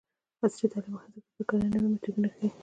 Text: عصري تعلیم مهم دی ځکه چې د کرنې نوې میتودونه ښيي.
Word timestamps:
عصري 0.43 0.67
تعلیم 0.71 0.93
مهم 0.95 1.09
دی 1.13 1.19
ځکه 1.21 1.27
چې 1.35 1.35
د 1.45 1.47
کرنې 1.49 1.67
نوې 1.75 1.89
میتودونه 1.93 2.29
ښيي. 2.35 2.49